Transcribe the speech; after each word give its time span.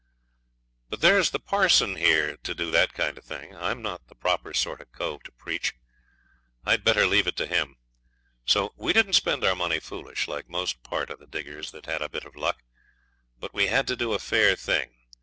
But 0.89 1.01
there's 1.01 1.29
the 1.29 1.37
parson 1.39 1.95
here 1.95 2.35
to 2.37 2.55
do 2.55 2.71
that 2.71 2.95
kind 2.95 3.19
of 3.19 3.23
thing. 3.23 3.55
I'm 3.55 3.83
not 3.83 4.07
the 4.07 4.15
proper 4.15 4.51
sort 4.51 4.81
of 4.81 4.91
cove 4.91 5.21
to 5.25 5.31
preach. 5.31 5.75
I'd 6.65 6.83
better 6.83 7.05
leave 7.05 7.27
it 7.27 7.35
to 7.35 7.45
him. 7.45 7.75
So 8.43 8.73
we 8.75 8.93
didn't 8.93 9.13
spend 9.13 9.43
our 9.43 9.53
money 9.55 9.79
foolish, 9.79 10.27
like 10.27 10.49
most 10.49 10.81
part 10.81 11.11
of 11.11 11.19
the 11.19 11.27
diggers 11.27 11.69
that 11.69 11.85
had 11.85 12.01
a 12.01 12.09
bit 12.09 12.25
of 12.25 12.35
luck; 12.35 12.63
but 13.37 13.53
we 13.53 13.67
had 13.67 13.85
to 13.89 13.95
do 13.95 14.13
a 14.13 14.17
fair 14.17 14.55
thing. 14.55 14.95